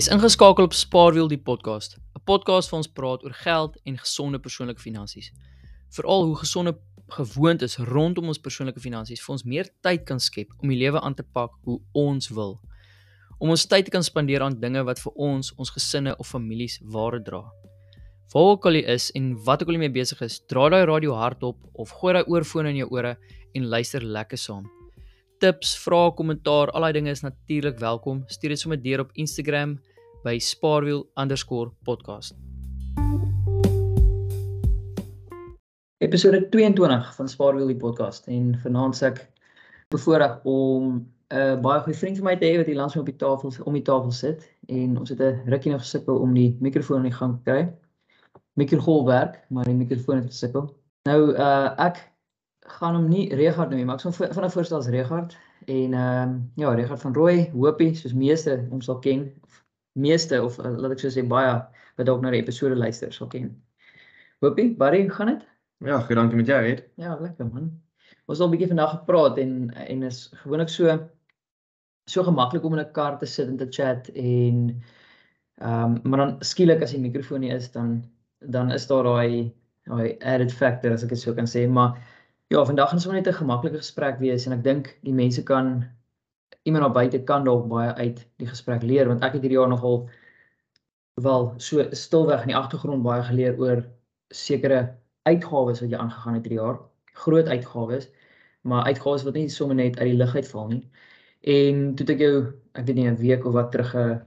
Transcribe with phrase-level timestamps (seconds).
[0.00, 4.38] Jy's ingeskakel op Spaarwiel die podcast, 'n podcast waar ons praat oor geld en gesonde
[4.38, 5.30] persoonlike finansies.
[5.90, 10.68] Veral hoe gesonde gewoontes rondom ons persoonlike finansies vir ons meer tyd kan skep om
[10.68, 12.60] die lewe aan te pak hoe ons wil.
[13.38, 16.80] Om ons tyd te kan spandeer aan dinge wat vir ons, ons gesinne of families
[16.82, 17.52] waarde dra.
[18.32, 20.86] Waar ook al jy is en wat ook al jy mee besig is, dra daai
[20.86, 23.18] radio hardop of gooi daai oorfone in jou ore
[23.54, 24.64] en luister lekker saam.
[25.40, 28.24] Tips, vrae, kommentaar, al daai dinge is natuurlik welkom.
[28.28, 29.78] Stuur dit sommer deur op Instagram
[30.22, 32.32] by spaarwiel_podcast.
[35.98, 39.18] Episode 22 van Spaarwiel die podcast en vanaand se ek
[39.92, 40.92] bevoorreg om
[41.30, 43.16] 'n uh, baie goeie vriend van my te hê wat hier langs my op die
[43.16, 46.96] tafel om die tafel sit en ons het 'n rukkie nog gesukkel om die mikrofoon
[46.96, 47.72] aan die gang te kry.
[48.56, 50.74] Mikrogolf werk, maar die mikrofoon het gesukkel.
[51.08, 52.10] Nou uh ek
[52.60, 55.94] gaan hom nie Regard noem nie, maar ek sou van 'n voorstel as Regard en
[55.94, 59.32] ehm uh, ja, Regard van Rooi, Hopie, soos meeste ons sal ken,
[60.00, 61.52] meeste of uh, laat ek so sê baie
[61.98, 63.50] wat dalk na die episode luister sal ken.
[64.44, 65.46] Hopie, Barry, gaan dit?
[65.84, 66.84] Ja, goed, dankie met jou, Ed.
[67.00, 67.70] Ja, lekker man.
[68.26, 69.52] Ons het al 'n bietjie vandag gepraat en
[69.86, 70.98] en is gewoonlik so
[72.06, 74.82] so gemaklik om in 'n kar te sit en te chat en
[75.60, 78.04] ehm um, maar dan skielik as die mikrofoon nie is dan
[78.40, 79.52] dan is daar daai
[79.84, 81.98] daai added factor as ek dit so kan sê, maar
[82.50, 85.84] Ja, vandag gaan ons net 'n gemaklike gesprek wees en ek dink die mense kan
[86.62, 89.68] iemand daar buite kan dalk baie uit die gesprek leer want ek het hierdie jaar
[89.72, 90.08] nogal
[91.24, 93.84] wel so stilweg in die agtergrond baie geleer oor
[94.30, 94.80] sekere
[95.28, 96.80] uitgawes wat jy aangegaan het hierdie jaar.
[97.24, 98.08] Groot uitgawes,
[98.62, 100.82] maar uitgawes wat nie sommer net uit die lug uitval nie.
[101.54, 102.34] En toe ek jou,
[102.78, 104.20] ek weet nie 'n week of wat terug 'n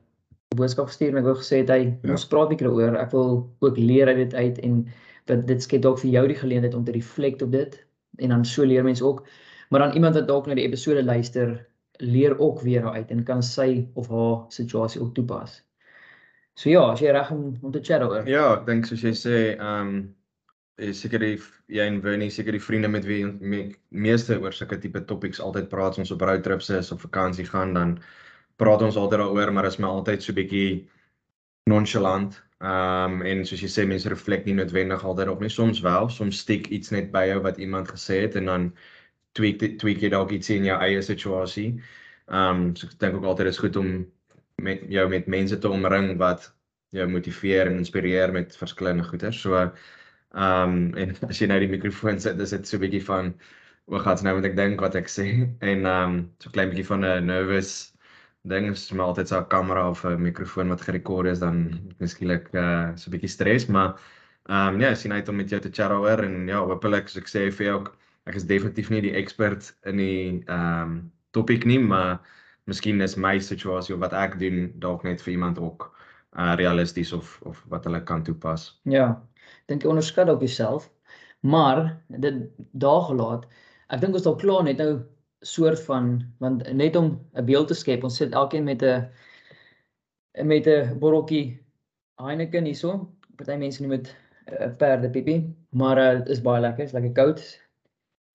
[0.55, 2.11] boodskap gestuur en ek wou gesê het hy ja.
[2.11, 2.97] ons praat 'n bietjie daaroor.
[2.97, 4.87] Ek wil ook leer uit dit uit en
[5.25, 7.85] dat dit skep dalk vir jou die geleentheid om te reflect op dit
[8.17, 9.25] en dan so leer mense ook.
[9.69, 11.67] Maar dan iemand wat dalk na die episode luister,
[12.01, 15.61] leer ook weer uit en kan sy of haar situasie ook toepas.
[16.53, 18.27] So ja, as jy reg om om te chat daaroor.
[18.29, 19.95] Ja, ek dink soos jy sê, ehm um,
[20.81, 21.35] is seker die
[21.69, 23.59] jy en Winnie seker die vriende met wie me,
[23.89, 27.99] meeste oor sulke tipe topics altyd praat ons op roadtrips is of vakansie gaan dan
[28.57, 30.87] praat ons altyd daaroor, maar is my altyd so bietjie
[31.69, 32.41] nonchalant.
[32.63, 35.51] Ehm um, en soos jy sê mense reflek nie noodwendig altyd op nie.
[35.51, 38.69] Soms wel, soms steek iets net by jou wat iemand gesê het en dan
[39.37, 41.69] tweak tweak jy dalk iets in jou eie situasie.
[42.29, 43.89] Ehm um, so ek dink ook altyd is goed om
[44.61, 46.51] met jou met mense te omring wat
[46.93, 49.31] jou motiveer en inspireer met verskillende goeie.
[49.31, 49.73] So ehm
[50.35, 53.33] um, en as jy nou die mikrofoon sit, dis dit so 'n bietjie van
[53.87, 55.27] o, gats nou moet ek dink wat ek sê
[55.71, 57.93] en ehm um, so klein bietjie van 'n nervous
[58.51, 61.57] ding is maar altyd so 'n kamera of 'n mikrofoon wat gerekord is dan
[61.99, 63.97] miskielik uh so 'n bietjie stres maar
[64.49, 67.23] ehm um, ja, sien uit om met jou te chat oor en ja, hopelik soos
[67.23, 67.93] ek sê vir jou ook
[68.29, 72.19] ek is definitief nie die ekspert in die ehm um, topik nie, maar
[72.69, 75.89] miskien is my situasie of wat ek doen dalk net vir iemand ook
[76.37, 78.79] uh realisties of of wat hulle kan toepas.
[78.83, 79.21] Ja.
[79.67, 80.89] Dink jy onderskat op jouself?
[81.41, 83.47] Maar dit daar gelaat.
[83.89, 85.03] Ek dink ons dalk klaar net nou
[85.43, 89.09] soort van want net om 'n beeld te skep, ons sit elkeen met 'n
[90.43, 91.59] met 'n botteltjie
[92.21, 93.09] Heineken hierso.
[93.35, 94.15] Party mense noem dit
[94.47, 97.41] 'n uh, perdepipie, maar uh, dit uh, is baie lekker, is lekker koud.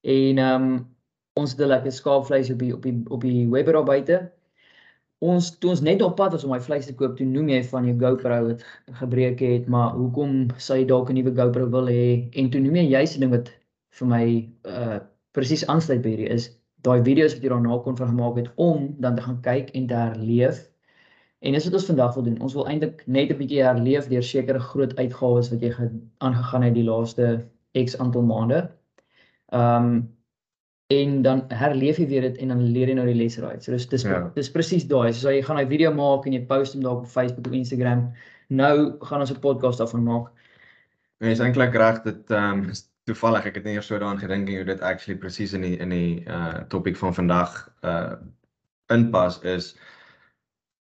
[0.03, 0.97] En ehm um,
[1.38, 4.32] ons het 'n lekker skaapvleis op die op die op die webber daar buite.
[5.19, 7.62] Ons toe ons net op pad was om my vleis te koop, toe noem jy
[7.64, 8.64] van jou GoPro wat
[9.00, 12.31] gebreek het, maar hoekom sou jy dalk 'n nuwe GoPro wil hê?
[12.32, 13.50] En toe noem jy juist 'n ding wat
[13.98, 14.25] vir my
[14.64, 14.98] uh
[15.32, 16.48] presies aansluit by hierdie is
[16.86, 19.86] daai video's wat jy daarna kon van gemaak het om dan te gaan kyk en
[19.86, 20.70] te herleef.
[21.41, 22.41] En dis wat ons vandag wil doen.
[22.41, 25.72] Ons wil eintlik net 'n bietjie herleef deur sekere groot uitgawes wat jy
[26.19, 28.78] aangegaan het die laaste X aantal maande.
[29.53, 30.16] Ehm um,
[30.88, 33.60] en dan herleef jy weer dit en dan leer jy nou die lesse uit.
[33.64, 34.22] So dis dis ja.
[34.34, 35.12] dis presies daai.
[35.12, 38.12] So jy gaan 'n video maak en jy post hom daar op Facebook of Instagram,
[38.48, 40.31] nou gaan ons 'n podcast daarvan maak.
[41.20, 42.72] Nee, is eintlik reg dit ehm um,
[43.04, 45.91] toevallig ek het nie eers so daaraan gedink hoe dit actually presies in die in
[45.91, 48.16] die uh topik van vandag uh
[48.92, 49.77] inpas is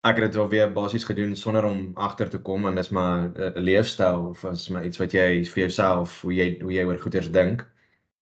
[0.04, 3.32] ek het dit wel weer basies gedoen sonder om agter te kom en dis maar
[3.36, 7.00] 'n leefstyl of is maar iets wat jy vir jouself hoe jy hoe jy oor
[7.00, 7.66] goeders dink.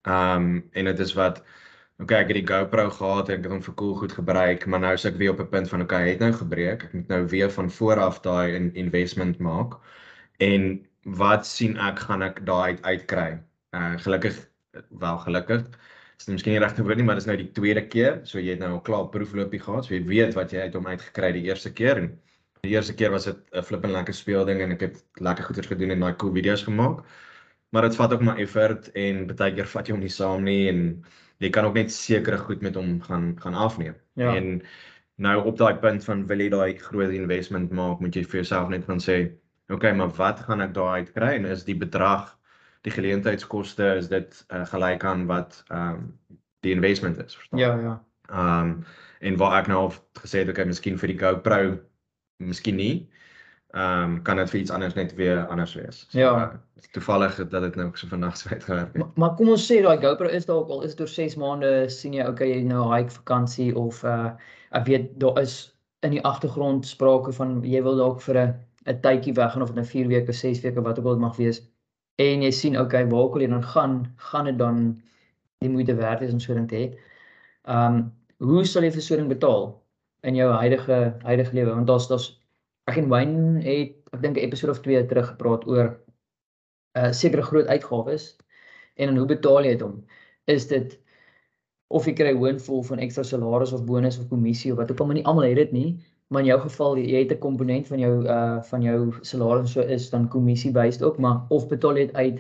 [0.04, 1.44] Um en dit is wat
[2.02, 4.82] okay ek het die GoPro gehad en ek het hom vir cool goed gebruik maar
[4.84, 6.84] nou is ek weer op 'n punt van okay het nou gebreek.
[6.84, 9.78] Ek moet nou weer van voor af daai in investment maak.
[10.40, 13.40] En wat sien ek gaan ek daai uit uitkry.
[13.72, 14.36] Uh gelukkig
[14.90, 15.64] wel gelukkig
[16.18, 18.20] is dit miskien nie regte woord nie maar dis nou die tweede keer.
[18.24, 20.88] So jy het nou al klaar proefloopie gehad so jy weet wat jy uit hom
[20.88, 21.98] uitgekry die eerste keer.
[21.98, 22.20] En
[22.62, 25.92] die eerste keer was dit 'n flippend lekker speelding en ek het lekker goeders gedoen
[25.92, 27.04] en daai cool video's gemaak
[27.74, 30.70] maar dit vat ook maar effort en baie keer vat jy hom nie saam nie
[30.72, 30.82] en
[31.44, 34.36] jy kan ook net sekere goed met hom gaan gaan afneem ja.
[34.38, 34.62] en
[35.16, 38.72] Nou op daai punt van wil jy daai groot investment maak, moet jy vir jouself
[38.74, 39.18] net gaan sê,
[39.68, 42.32] oké, okay, maar wat gaan ek daai uit kry en is die bedrag,
[42.84, 46.10] die geleentheidskoste, is dit uh, gelyk aan wat ehm um,
[46.64, 47.60] die investment is, verstaan?
[47.60, 47.96] Ja, ja.
[48.32, 48.76] Ehm um,
[49.24, 51.60] en waar ek nou al gesê het, okay, miskien vir die GoPro,
[52.44, 52.96] miskien nie.
[53.74, 56.06] Ehm um, kan dit vir iets anders net weer anders wees.
[56.10, 56.32] So, Ja.
[56.42, 58.98] Uh, toevallig dat dit nou so vandag so uitgewerk het.
[58.98, 61.90] Maar, maar kom ons sê daai GoPro is dalk al is dit oor 6 maande
[61.90, 64.30] sien jy okay jy nou 'n hike vakansie of uh
[64.72, 65.56] ek weet daar is
[66.06, 68.54] in die agtergrond sprake van jy wil dalk vir 'n
[68.86, 71.26] 'n tydjie weg gaan of dit nou 4 weke, 6 weke wat ook al dit
[71.26, 71.62] mag wees.
[72.22, 75.02] En jy sien okay waar al jy dan gaan, gaan dit dan
[75.60, 76.88] die moeite werd wees om so ding te hê.
[77.66, 79.82] Um hoe sal jy vir so ding betaal
[80.22, 82.43] in jou huidige huidige lewe want daar's daar's
[82.92, 85.88] ek en Wayne het ek dink 'n episode of 2 terug gepraat oor
[87.00, 88.36] uh sekere groot uitgawes
[88.96, 89.96] en dan hoe betaal jy dit om?
[90.46, 91.00] Is dit
[91.94, 95.06] of jy kry hoonvol van ekstra salaris of bonus of kommissie of wat ook al,
[95.06, 95.90] maar nie almal het dit nie.
[96.28, 99.82] Maar in jou geval jy het 'n komponent van jou uh van jou salaris so
[99.82, 102.40] is dan kommissie based ook, maar of betaal jy dit uit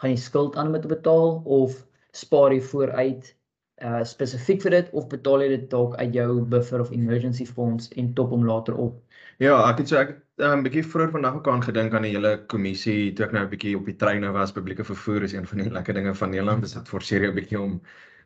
[0.00, 3.34] gaan jy skuld aan om dit te betaal of spaar jy vooruit
[3.82, 7.88] uh spesifiek vir dit of betaal jy dit dalk uit jou buffer of emergency funds
[7.96, 9.00] en top hom later op?
[9.42, 12.06] Ja, ek het so ek het 'n um, bietjie vroeër vandag ook aan gedink aan
[12.06, 14.52] die hele kommissie toe ek nou 'n bietjie op die treine was.
[14.52, 16.62] Publieke vervoer is een van die lekker dinge van Nederland.
[16.62, 17.80] Dis dit forceer jou 'n bietjie om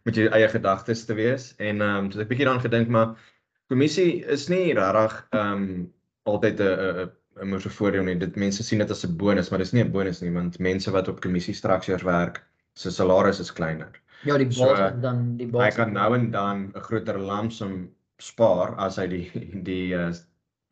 [0.05, 1.55] met jou eie gedagtes te wees.
[1.59, 3.17] En ehm um, so ek bietjie daaraan gedink maar
[3.69, 5.93] kommissie is nie regtig ehm um,
[6.25, 7.11] altyd 'n 'n
[7.43, 8.19] 'n moeë voordeel nie.
[8.19, 10.91] Dit mense sien dit as 'n bonus, maar dis nie 'n bonus nie want mense
[10.91, 12.45] wat op kommissie structures werk,
[12.75, 13.93] se salaris is kleiner.
[14.25, 15.75] Ja, die So, basis dan die Hy basis.
[15.77, 19.31] kan nou en dan 'n groter lamsom spaar as hy die
[19.63, 20.13] die uh,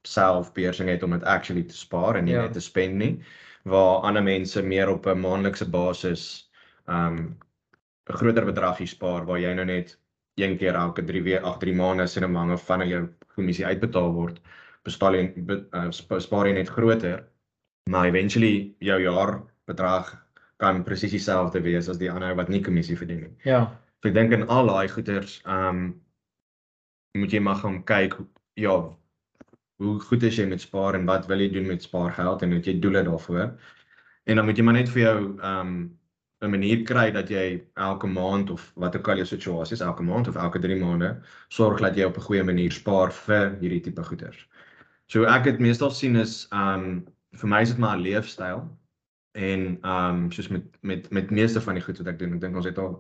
[0.07, 2.43] selfbeheersing het om dit actually te spaar en nie Ja.
[2.43, 3.21] net te spend nie.
[3.65, 6.51] Waar ander mense meer op 'n maandelikse basis
[6.89, 7.37] um
[8.11, 9.97] 'n groter bedragie spaar waar jy nou net
[10.37, 14.13] een keer elke 3 weke, ag 3 maande sien hom hange van jou kommissie uitbetaal
[14.13, 14.41] word.
[14.85, 17.25] Bespaar jy be, uh, spa- spaar jy net groter,
[17.91, 20.24] maar eventually jou jaarbedrag
[20.63, 23.33] kan presies dieselfde wees as die ander wat nie kommissie verdien nie.
[23.45, 23.65] Ja.
[24.03, 25.85] So ek dink in al daai goeders, ehm um,
[27.15, 28.17] moet jy maar gaan kyk
[28.59, 28.75] ja,
[29.83, 32.67] hoe goed is jy met spaar en wat wil jy doen met spaargeld en het
[32.67, 33.53] jy doele daarvoor?
[34.25, 35.77] En dan moet jy maar net vir jou ehm um,
[36.45, 40.03] 'n manier kry dat jy elke maand of wat ook al jou situasie is, elke
[40.03, 41.11] maand of elke 3 maande
[41.49, 44.49] sorg dat jy op 'n goeie manier spaar vir hierdie tipe goeders.
[45.07, 47.05] So ek het meestal sien is ehm um,
[47.35, 48.69] vir my is dit maar 'n leefstyl
[49.35, 52.41] en ehm um, soos met met met meeste van die goed wat ek doen, ek
[52.41, 52.93] dink ons het al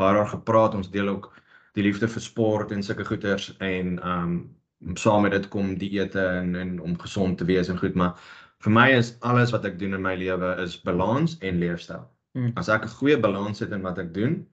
[0.00, 1.28] baie daar gepraat, ons deel ook
[1.76, 6.22] die liefde vir sport en sulke goeders en ehm um, saam met dit kom dieete
[6.22, 8.16] en en om gesond te wees en goed, maar
[8.64, 12.08] vir my is alles wat ek doen in my lewe is balans en leefstyl.
[12.34, 12.52] Hmm.
[12.56, 14.46] As ek 'n goeie balans het in wat ek doen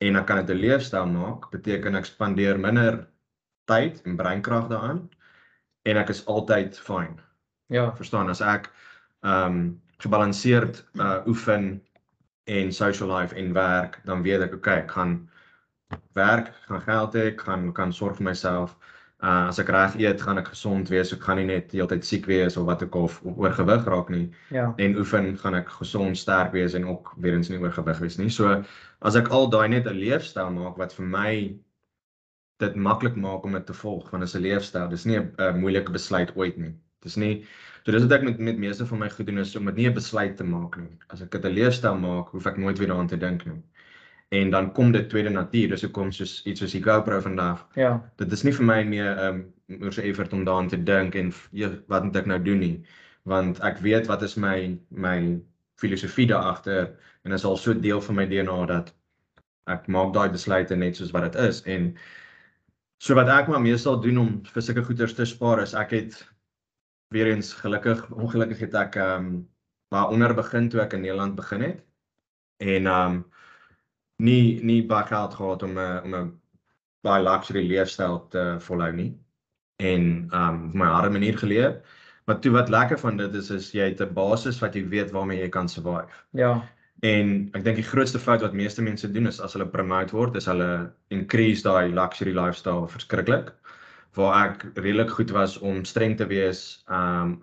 [0.00, 3.08] en ek kan dit 'n leefstyl maak, beteken ek spandeer minder
[3.66, 5.08] tyd en breinkrag daaraan
[5.84, 7.20] en ek is altyd fyn.
[7.68, 7.92] Ja.
[7.96, 8.70] Verstaan, as ek
[9.22, 11.82] ehm um, gebalanseerd uh oefen
[12.44, 15.28] en social life en werk, dan weet ek okay, ek gaan
[16.18, 18.76] werk, ek gaan geld hê, ek gaan kan sorg vir myself.
[19.22, 21.12] Uh as ek reg eet, gaan ek gesond wees.
[21.14, 24.24] Ek gaan nie net heeltyd siek wees of wat al of, of oorgewig raak nie.
[24.50, 24.72] Ja.
[24.82, 28.30] En oefen gaan ek gesond, sterk wees en ook weer eens nie oorgewig wees nie.
[28.30, 28.56] So
[29.06, 31.34] as ek al daai net 'n leefstyl maak wat vir my
[32.62, 34.88] dit maklik maak om dit te volg, want dit is 'n leefstyl.
[34.90, 36.74] Dis nie 'n moeilike besluit ooit nie.
[37.02, 37.44] Dis nie
[37.84, 39.88] so dis wat ek met met meeste van my goed doen is om dit nie
[39.88, 40.90] 'n besluit te maak nie.
[41.10, 43.62] As ek 'n leefstyl maak, hoef ek nooit weer daaraan te dink nie.
[44.30, 45.68] En dan kom dit tweede natuur.
[45.68, 48.00] Dis hoekom soos iets soos die GoPro vandag Ja.
[48.16, 49.18] dit is nie vir my meer 'n
[49.68, 52.38] um, oor se effort om daaraan te dink en f- ja, wat moet ek nou
[52.42, 52.82] doen nie
[53.24, 55.38] want ek weet wat is my my
[55.76, 56.86] filosofie daar agter
[57.24, 58.94] en dit is al so deel van my DNA dat
[59.66, 61.94] ek maak daai besluite net soos wat dit is en
[62.98, 66.26] so wat ek maar meestal doen om vir sulke goeders te spaar is ek het
[67.12, 69.48] weer eens gelukkig ongelukkig het ek ehm um,
[69.92, 71.84] waar onder begin toe ek in Nederland begin het
[72.56, 73.24] en ehm um,
[74.16, 76.40] nie nie baie geld gehad om 'n om 'n
[77.02, 79.10] baie luxury leefstyl te volhou nie
[79.82, 81.98] en um op my harde manier geleef.
[82.24, 85.10] Maar toe wat lekker van dit is is jy het 'n basis wat jy weet
[85.10, 86.24] waarmee jy kan survive.
[86.30, 86.68] Ja.
[87.00, 90.36] En ek dink die grootste fout wat meeste mense doen is as hulle promote word,
[90.36, 93.52] is hulle increase daai luxury lifestyle verskriklik.
[94.14, 97.40] Waar ek redelik goed was om streng te wees um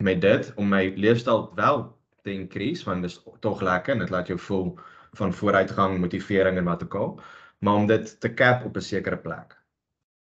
[0.00, 1.82] met dit om my leefstyl wel
[2.24, 4.78] te increase want dit is tog lekker en dit laat jou voel
[5.18, 7.20] van vooruitgang, motivering en wat ook al,
[7.58, 9.56] maar om dit te cap op 'n sekere plek.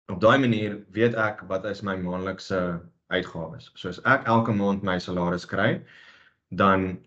[0.06, 3.70] Op daai manier weet ek wat is my maandelikse uitgawes.
[3.74, 5.82] So as ek elke maand my salaris kry,
[6.48, 6.98] dan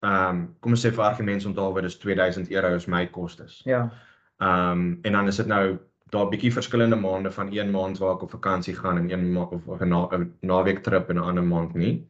[0.00, 3.60] ehm um, kom ons sê vir argumente onthaalwe dis 2000 euro is my kostes.
[3.64, 3.90] Ja.
[4.40, 5.78] Ehm um, en dan is dit nou
[6.10, 9.46] daar bietjie verskillende maande van een maand waar ek op vakansie gaan en een ma
[9.50, 12.06] of 'n na, naweek trip en 'n ander maand nie.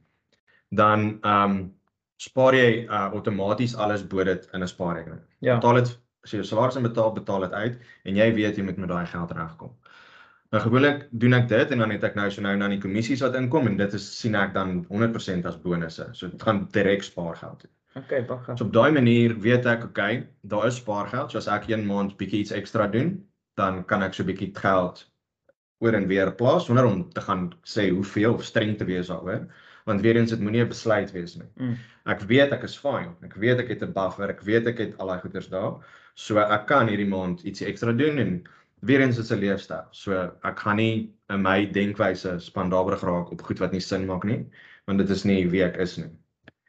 [0.69, 1.75] Dan ehm um,
[2.16, 5.21] spaar jy uh, outomaties alles bo dit in 'n spaarrekening.
[5.38, 5.54] Ja.
[5.54, 8.76] Betaal dit as jy jou salaris inbetaal, betaal dit uit en jy weet jy moet
[8.76, 9.73] met daai geld regkom.
[10.50, 13.21] Nou gewoonlik doen ek dit en dan het ek nou so nou na die kommissies
[13.21, 16.09] wat inkom en dit is sien ek dan 100% as bonusse.
[16.12, 17.71] So dit gaan direk spaargeld toe.
[17.95, 18.57] Okay, baie.
[18.57, 21.30] So op daai manier weet ek okay, daar is spaargeld.
[21.30, 23.16] So as ek een maand bietjie iets ekstra doen,
[23.60, 25.04] dan kan ek so bietjie geld
[25.84, 29.46] oor en weer plaas sonder om te gaan sê hoeveel of streng te wees daaroor
[29.88, 31.48] want weer eens dit moenie 'n besluit wees nie.
[31.56, 31.76] Mm.
[32.12, 33.14] Ek weet ek is fine.
[33.24, 34.30] Ek weet ek het 'n buffer.
[34.30, 35.80] Ek weet ek het al daai goeders daar.
[36.14, 38.44] So ek kan hierdie maand ietsie ekstra doen en
[38.80, 39.86] weer eens dit's 'n leefstyl.
[39.90, 44.24] So ek gaan nie in my denkwyse spandabelig raak op goed wat nie sin maak
[44.24, 44.46] nie,
[44.86, 46.10] want dit is nie wie ek is nie.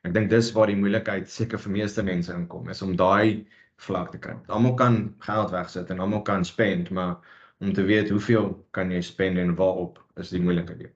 [0.04, 3.46] Ek dink dis waar die moeilikheid seker vir meeste mense inkom, is om daai
[3.82, 4.36] vlak te kry.
[4.48, 7.18] Almal kan geld wegsit en almal kan spend, maar
[7.62, 10.94] om te weet hoeveel kan jy spend en waarop is die moeilike deel.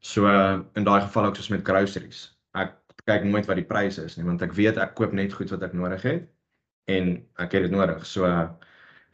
[0.00, 2.24] So uh, in daai geval ook soos met groceries.
[2.56, 5.52] Ek kyk nooit wat die pryse is nie, want ek weet ek koop net goed
[5.54, 6.28] wat ek nodig het
[6.90, 8.04] en ek het dit nodig.
[8.08, 8.48] So uh,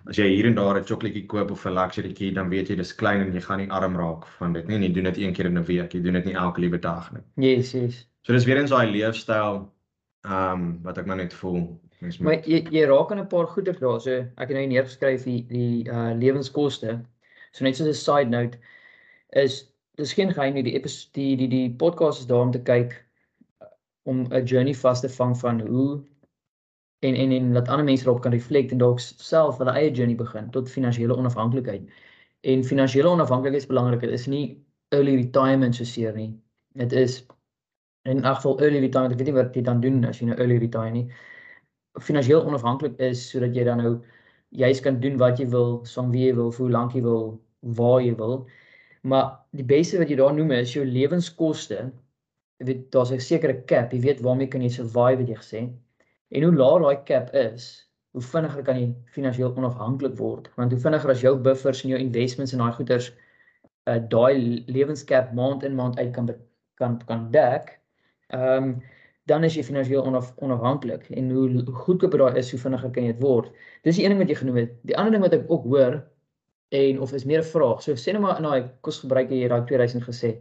[0.07, 2.95] as jy hier en daar 'n chocolaatjie koop of 'n luxurytjie, dan weet jy dis
[2.95, 4.77] klein en jy gaan nie arm raak van dit nie.
[4.77, 5.93] En jy doen dit een keer in 'n week.
[5.93, 7.25] Jy doen dit nie elke liewe dag nie.
[7.37, 8.07] Yes, yes.
[8.23, 9.73] So dis weer eens daai leefstyl
[10.27, 13.47] ehm um, wat ek maar net voel mens Maar jy jy raak aan 'n paar
[13.47, 14.01] goeie daar.
[14.01, 17.01] So ek het nou neergeskryf die die uh lewenskoste.
[17.53, 18.59] So net soos 'n side note
[19.33, 22.63] is dis geen geheim nie die episode die die die podcast is daar om te
[22.63, 22.93] kyk
[23.63, 23.69] uh,
[24.05, 26.03] om 'n journey vas te vang van hoe
[27.01, 30.17] en en en laat ander mense daarop kan reflect en dalk self hulle eie journey
[30.17, 31.83] begin tot finansiële onafhanklikheid.
[32.41, 34.01] En finansiële onafhanklikheid is belangrik.
[34.01, 36.35] Dit is nie early retirement so seer nie.
[36.75, 37.27] Dit is
[38.03, 39.13] in elk geval early retirement.
[39.13, 41.09] Ek weet nie wat jy dan doen as jy nou early retire nie.
[42.01, 43.93] Finansieel onafhanklik is sodat jy dan nou
[44.57, 47.41] juis kan doen wat jy wil, soms wie jy wil, vir hoe lank jy wil,
[47.79, 48.47] waar jy wil.
[49.07, 51.91] Maar die beste wat jy daar noem is jou lewenskoste.
[52.61, 53.93] Jy weet daar's 'n sekere cap.
[53.93, 55.61] Jy weet waarmee kan jy survive het jy gesê.
[56.31, 60.51] En hoe laag daai cap is, hoe vinniger kan jy finansiëel onafhanklik word.
[60.57, 63.13] Want hoe vinniger as jou buffers en jou investments en daai goeders
[63.87, 66.31] uh daai lewenscap maand in maand uit kan
[66.75, 67.81] kan kan dek,
[68.35, 68.83] ehm um,
[69.27, 73.15] dan is jy finansiëel onaf, onafhanklik en hoe goedkoper daai is, hoe vinniger kan jy
[73.15, 73.49] dit word.
[73.83, 74.77] Dis die een ding wat jy genoem het.
[74.87, 75.99] Die ander ding wat ek ook hoor
[76.77, 77.83] en of is meer 'n vraag.
[77.83, 80.37] So sê net maar in daai kosgebruik jy daai 2000 gesê.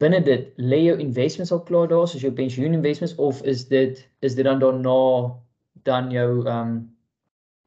[0.00, 4.08] Binne dit lê jou investments al klaar daar, soos jou pensioen investments of is dit
[4.20, 5.32] is dit dan daarna
[5.84, 6.96] dan jou ehm um,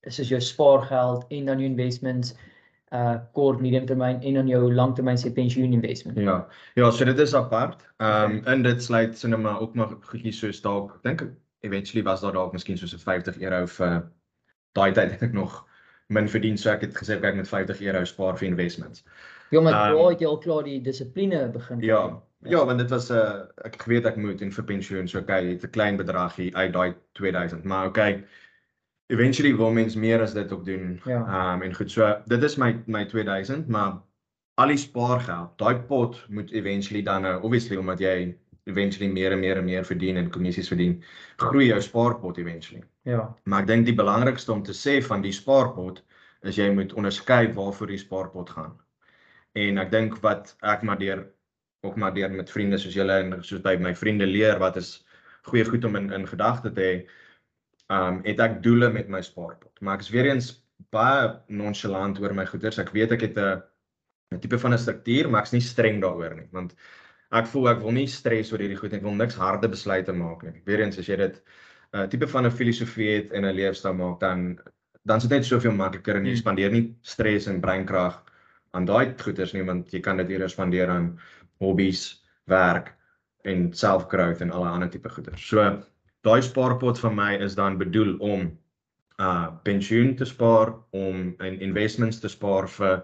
[0.02, 2.36] is dit jou spaargeld en dan jou investments
[2.96, 6.18] uh kort, medium termyn en dan jou langtermyn se pensioen investment.
[6.18, 6.48] Ja.
[6.76, 7.86] Ja, so dit is apart.
[7.98, 11.26] Ehm um, in dit sluit sinne maar ook maar goedjies soos dalk, ek dink
[11.66, 14.04] eventually was daar dalk miskien soos 'n 50 euro vir
[14.76, 15.64] daai tyd het ek nog
[16.08, 19.04] min verdien, so ek het gesê ek met 50 euro spaar vir investments.
[19.50, 21.82] Ja, maar Ehm, waar het jy al klaar die dissipline begin?
[21.82, 22.52] Ja, kry?
[22.52, 25.50] ja, want dit was 'n uh, ek geweet ek moet en vir pensioen, so okay,
[25.50, 28.24] het 'n klein bedragie uit daai 2000, maar okay.
[29.14, 31.00] Eventually wil mens meer as dit ook doen.
[31.06, 31.22] Ja.
[31.54, 34.02] Um, en goed, so dit is my my 2000, maar
[34.56, 39.40] al die spaargeld, daai pot moet eventually dan nou obviously omdat jy eventually meer en
[39.40, 41.04] meer en meer verdien en kommissies verdien,
[41.38, 42.84] groei jou spaarpot eventually.
[43.06, 43.28] Ja.
[43.44, 46.02] Maar ek dink die belangrikste om te sê van die spaarpot
[46.50, 48.74] is jy moet onderskei waarvoor die spaarpot gaan.
[49.54, 51.28] En ek dink wat ek maar deur
[51.86, 54.98] ook maar deur met vriende soos julle en soos by my vriende leer wat is
[55.46, 56.96] goeie goed om in in gedagte te hê.
[57.90, 59.82] Um het ek doele met my spaarpot.
[59.82, 62.80] Maar ek is weer eens baie nonchalant oor my goeders.
[62.80, 63.62] Ek weet ek het 'n
[64.34, 66.76] 'n tipe van 'n struktuur, maar ek's nie streng daaroor nie, want
[67.32, 68.98] ek voel ek wil nie stres oor hierdie goed nie.
[69.00, 70.62] Ek wil niks harde besluite maak nie.
[70.66, 71.36] Weer eens as jy dit
[71.94, 74.60] 'n uh, tipe van 'n filosofie het en 'n leefstyl maak, dan
[75.06, 76.38] dan is dit net soveel makliker en jy Hmm.
[76.42, 78.24] spandeer nie stres en breinkrag
[78.74, 81.20] aan daai goeders nie, want jy kan dit eerder spandeer aan
[81.60, 82.94] hobbies, werk
[83.44, 85.48] en self-growth en alle ander tipe goeders.
[85.48, 85.84] So
[86.26, 88.48] daai spaarpot vir my is dan bedoel om
[89.22, 93.04] uh pensioen te spaar, om in investments te spaar vir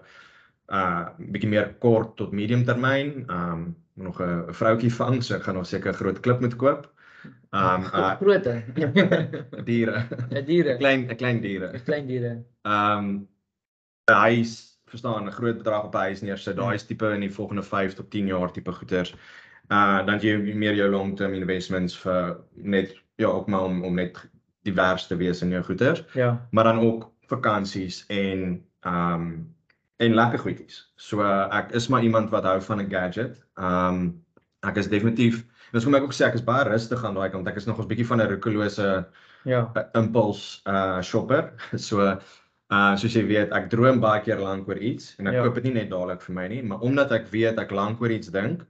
[0.72, 3.24] uh bietjie meer kort tot medium termyn.
[3.30, 6.86] Um nog 'n vroutjie vang, so ek gaan nog seker 'n groot klip moet koop.
[7.52, 8.62] Um uh Grote.
[9.68, 10.76] diere, Ja, diere.
[10.76, 11.72] klein 'n klein diere.
[11.84, 12.44] Klein diere.
[12.64, 13.28] Um
[14.10, 16.56] 'n huis, verstaan, 'n groot bedrag op 'n huis neersit.
[16.56, 19.14] Daai is tipe in die volgende 5 tot 10 jaar tipe goeders.
[19.70, 24.18] Uh dan jy meer jou long-term investments vir net ja, ook maar om om net
[24.62, 26.48] divers te wees in jou goeders, Ja.
[26.50, 29.54] maar dan ook vakansies en um
[29.96, 30.92] en lekker goedjies.
[30.96, 33.42] So uh, ek is maar iemand wat hou van 'n gadget.
[33.56, 34.22] Um
[34.62, 37.48] ek is definitief Dis hoekom ek ook sê ek is baie rustig aan daai kant.
[37.48, 39.06] Ek is nog 'n bietjie van 'n roekelose
[39.44, 39.70] Ja.
[39.74, 41.52] 'n impuls uh shopper.
[41.76, 42.18] So
[42.72, 45.42] Uh soos jy weet, ek droom baie keer lank oor iets en ek Ja.
[45.42, 48.10] koop dit nie net dadelik vir my nie, maar omdat ek weet ek lank oor
[48.10, 48.62] iets dink,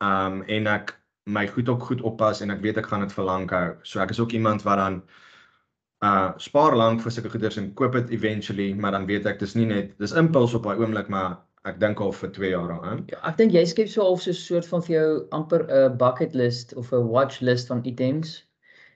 [0.00, 0.94] um en ek
[1.28, 3.66] my goed ook goed oppas en ek weet ek gaan dit vir lank hou.
[3.82, 5.02] So ek is ook iemand wat dan
[6.06, 9.54] uh spaar lank vir sulke goeders en koop dit eventually, maar dan weet ek dis
[9.58, 13.02] nie net dis impuls op daai oomblik, maar ek dink al vir 2 jaar daaraan.
[13.12, 15.96] Ja, ek dink jy skep so half so 'n soort van vir jou amper 'n
[15.98, 18.44] bucket list of 'n watch list van items.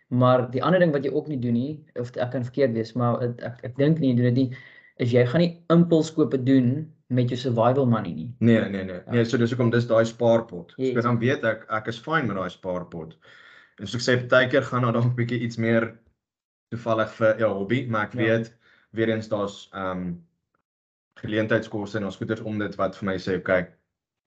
[0.09, 2.93] Maar die ander ding wat jy ook nie doen nie, of ek kan verkeerd wees,
[2.95, 4.57] maar het- ek ek dink nie jy doen dit nie,
[4.99, 8.35] is jy gaan nie impulskope doen met jou survival money nie.
[8.39, 9.01] Nee, nee, nee.
[9.11, 10.75] Nee, so dis hoekom dis daai spaarpot.
[10.77, 10.95] Yes.
[10.95, 13.17] So dan weet ek ek is fyn met daai spaarpot.
[13.81, 15.93] En soos ek sê partykeer gaan daar dalk 'n bietjie iets meer
[16.71, 18.19] toevallig vir jou hobby, maar ek Ja.
[18.21, 18.53] weet
[18.93, 20.25] weer eens daar's ehm um,
[21.21, 23.67] geleentheidskoste en ons goeders om dit wat vir my sê, okay,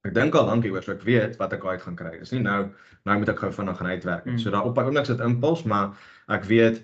[0.06, 2.20] ek dink al lank hieroor, so ek weet wat ek uit gaan kry.
[2.20, 2.70] Dis nie nou
[3.06, 4.34] nou moet ek gou vinnig gaan uitwerk nie.
[4.34, 4.40] Mm.
[4.40, 5.98] So daar op 'n oomblik sit impuls, maar
[6.30, 6.84] ek weet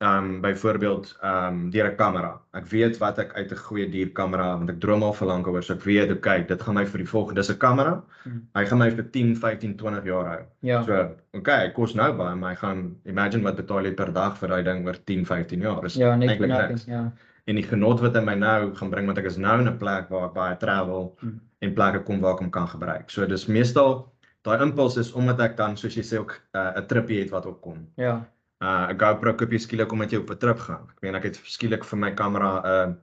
[0.00, 2.40] ehm um, byvoorbeeld ehm um, deur 'n kamera.
[2.52, 5.46] Ek weet wat ek uit 'n goeie duur kamera want ek droom al vir lank
[5.46, 8.02] oor, so ek weet okay, dit gaan my vir die volgende dis 'n kamera.
[8.24, 8.42] Mm.
[8.54, 10.42] Hy gaan my vir 10, 15, 20 jaar hou.
[10.60, 10.82] Ja.
[10.84, 14.38] So, okay, hy kos nou baie, maar hy gaan imagine wat betaal jy per dag
[14.38, 15.82] vir daai ding oor 10, 15 jaar.
[15.82, 16.84] Dis Ja, net eintlik niks.
[16.86, 17.12] ja.
[17.46, 19.78] En die genot wat hy my nou gaan bring want ek is nou in 'n
[19.78, 21.40] plek waar ek baie travel Mm.
[21.60, 23.10] en plekke kom waar ek hom kan gebruik.
[23.10, 24.12] So dis meestal
[24.44, 27.46] daai impuls is omdat ek dan soos jy sê ook uh, 'n tripie het wat
[27.46, 27.86] opkom.
[27.96, 28.24] Ja.
[28.60, 30.88] Uh 'n GoPro koop jy skielik omdat jy op 'n trip gaan.
[30.90, 32.94] Ek meen ek het skielik vir my kamera 'n uh,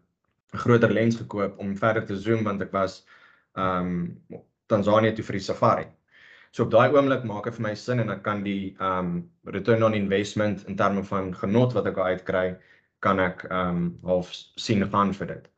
[0.57, 3.05] groter lens gekoop om verder te zoom want ek was
[3.55, 4.19] um
[4.67, 5.85] Tanzanië toe vir die safari.
[6.51, 9.83] So op daai oomblik maak dit vir my sin en ek kan die um return
[9.83, 12.45] on investment in terme van genot wat ek uit kry,
[12.99, 15.49] kan ek um half sien gaan vir dit.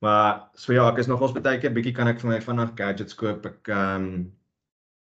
[0.00, 3.14] Maar so ja, ek is nogals baie keer bietjie kan ek vir my vinnig gadgets
[3.14, 3.46] koop.
[3.46, 4.06] Ek um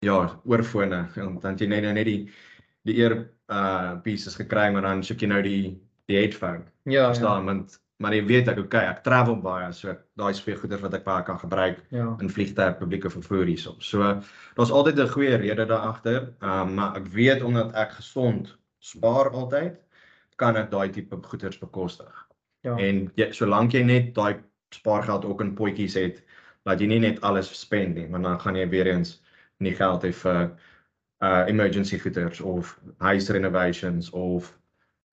[0.02, 2.28] ja, oorfone, want dan jy net net die
[2.84, 3.14] die ear
[3.48, 6.64] uh pieces gekry maar dan soek jy nou die die headphone.
[6.84, 6.92] Ja.
[6.92, 7.06] Ja.
[7.12, 10.94] Verstaan, want maar jy weet ek okay, ek travel baie, so daai twee goeders wat
[10.94, 12.16] ek baie kan gebruik Ja.
[12.20, 13.76] in vliegtuig publieke vervoer hierso.
[13.78, 13.98] So
[14.56, 16.32] daar's altyd 'n goeie rede daar agter.
[16.42, 19.78] Um maar ek weet omdat ek gesond spaar altyd,
[20.36, 22.26] kan ek daai tipe goeders bekostig.
[22.62, 22.76] Ja.
[22.76, 24.40] En jy, solank jy net daai
[24.74, 26.22] spaargeld ook in potjies het,
[26.64, 29.22] laat jy nie net alles spend nie, want dan gaan jy weer eens
[29.60, 30.56] nie geld hê vir
[31.22, 34.52] uh emergency goeders of huis renovations of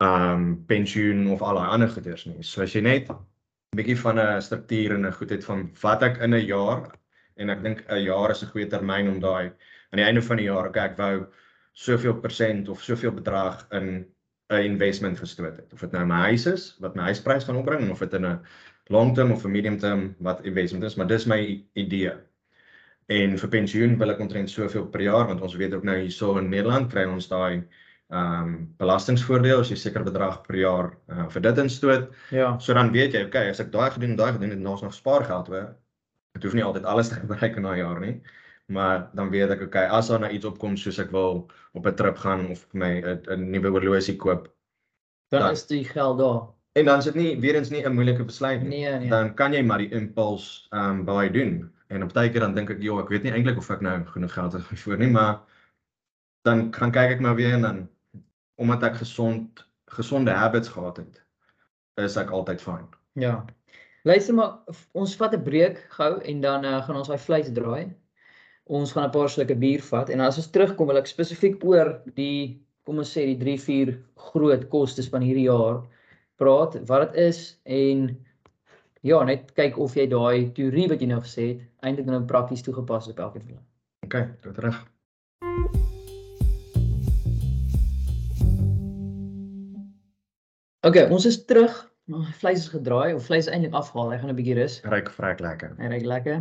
[0.02, 2.44] um pensioen of al daai ander goeders nie.
[2.44, 6.04] So as jy net 'n bietjie van 'n struktuur en 'n goed het van wat
[6.04, 6.96] ek in 'n jaar
[7.38, 9.52] en ek dink 'n jaar is 'n goeie termyn om daai
[9.92, 11.28] aan die einde van die jaar, okay, ek wou
[11.74, 14.06] soveel persent of soveel bedrag in
[14.50, 15.74] 'n investment gestoot het.
[15.74, 18.40] Of dit nou my huis is wat my huisprys gaan opbring of dit in 'n
[18.90, 22.14] long term of 'n medium term wat investment is, maar dis my idee.
[23.10, 26.36] En vir pensioen wil ek omtrent soveel per jaar want ons weet ook nou hierso
[26.38, 27.64] in Nederland kry ons daai
[28.10, 32.08] ehm um, belastingvoordeel as jy seker bedrag per jaar uh, vir dit instoot.
[32.34, 32.58] Ja.
[32.58, 34.82] So dan weet jy, okay, as ek daai gedoen en daai gedoen het en daar's
[34.82, 35.68] nog spaargeld hoor.
[36.38, 38.16] Ek hoef nie altyd alles te gebruik in daai jaar nie.
[38.74, 41.96] Maar dan weet ek, okay, as daar nou iets opkom soos ek wil op 'n
[42.02, 44.50] trip gaan of my 'n 'n nuwe horlosie koop.
[45.30, 45.52] Dan Ja.
[45.52, 46.50] is die geld daar.
[46.74, 48.70] En dan is dit nie weer eens nie 'n moeilike besluit nie.
[48.86, 49.10] Nee, nee.
[49.10, 51.72] Dan kan jy maar die impuls ehm um, baie doen.
[51.90, 53.96] En op tyd keer dan dink ek, joh, ek weet nie eintlik of ek nou
[54.14, 55.40] genoeg geld het vir nie, maar
[56.48, 57.80] dan gaan kyk ek maar weer en dan
[58.62, 61.22] omdat ek gesond gesonde habits gehad het,
[61.98, 62.86] is ek altyd fyn.
[63.18, 63.40] Ja.
[64.06, 64.60] Luister maar,
[64.94, 67.90] ons vat 'n breek gou en dan uh, gaan ons daai vleis draai.
[68.70, 72.02] Ons gaan 'n paar slukke bier vat en as ons terugkom wil ek spesifiek oor
[72.16, 73.98] die kom ons sê die 3 4
[74.30, 75.82] groot kostes van hierdie jaar
[76.38, 78.10] praat, wat dit is en
[79.02, 82.64] ja, net kyk of jy daai teorie wat jy nou gesê het eintlik nou prakties
[82.66, 83.66] toegepas op elkeen van hulle.
[84.06, 84.80] Okay, tot reg.
[90.88, 91.74] Okay, ons is terug.
[92.10, 94.12] Nou, Vleis is gedraai of vleis is eintlik afgehaal.
[94.12, 94.80] Hy gaan 'n bietjie rus.
[94.84, 95.76] Ryk vrek lekker.
[95.78, 96.40] Hy ruik lekker.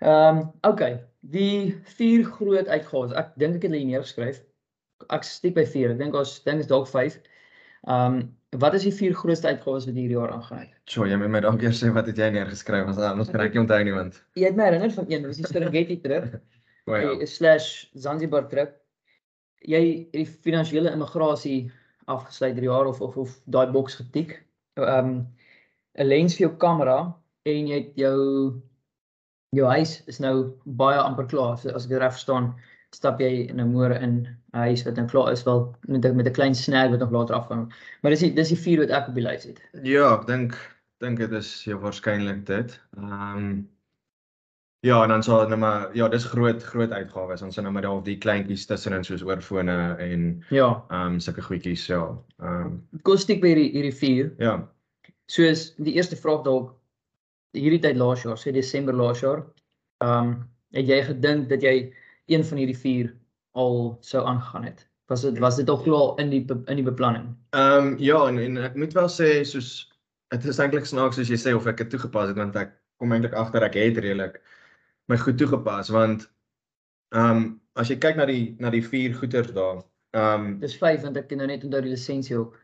[0.00, 1.00] Ehm, um, okay.
[1.20, 3.12] Die vier groot uitgawes.
[3.12, 4.44] Ek dink ek het hulle hier neergeskryf.
[5.10, 5.90] Ek stiek by 4.
[5.90, 7.18] Ek dink ons dink is dalk 5.
[7.86, 10.70] Ehm, um, wat is die vier grootste uitgawes wat hierdie jaar het?
[10.88, 13.52] So, jy moet my dalk eers sê wat het jy neergeskryf want anders kan ek
[13.52, 14.22] nie onthou nie want.
[14.40, 16.30] Jy het my herinner van een, dis die Serengeti trip
[16.88, 17.10] O ja.
[17.20, 18.78] eh, slash Zanzibar trip.
[19.68, 21.70] Jy het die finansiële immigrasie
[22.08, 24.38] afgesluit hierdie jaar of of of daai boks getik.
[24.80, 25.26] Ehm um,
[25.98, 26.98] 'n lens vir jou kamera
[27.44, 28.62] en jy het jou
[29.56, 31.58] jou huis is nou baie amper klaar.
[31.58, 32.54] So as ek dit reg verstaan,
[32.96, 36.26] stap jy in 'n môre in 'n huis wat nou klaar is wel met met
[36.26, 37.72] 'n klein snag wat nog later afgaan.
[38.02, 39.60] Maar dis die dis die vier wat ek op die lys het.
[39.82, 42.80] Ja, ek dink dink dit is ja waarskynlik dit.
[42.96, 43.68] Ehm um,
[44.80, 47.42] Ja, en dan sal nou maar ja, dis groot groot uitgawes.
[47.42, 51.42] Ons sien nou maar daar die kleintjies tussenin soos oorfone en Ja, ehm um, sulke
[51.42, 52.18] goedjies, ja.
[52.40, 54.34] Ehm um, kos stiek by hierdie hierdie vier.
[54.38, 54.68] ja.
[55.26, 56.74] Soos die eerste vraag dalk
[57.52, 59.44] hierdie tyd laas jaar, sê Desember laas jaar,
[60.00, 61.92] ehm um, het jy gedink dat jy
[62.28, 63.10] een van hierdie vier
[63.58, 64.84] al sou aangaan het?
[65.08, 67.30] Was dit was dit al klaar in die in die beplanning?
[67.56, 69.70] Ehm um, ja, en, en ek moet wel sê soos
[70.34, 73.12] dit is eintlik snaaks soos jy sê of ek dit toegepas het want ek kom
[73.16, 74.40] eintlik agter ek het redelik
[75.08, 76.26] my goed toegepas want
[77.16, 79.80] ehm um, as jy kyk na die na die vier goeters daar.
[80.16, 82.58] Ehm um, Dis 5 want ek het nou net onthou die lisensie ook.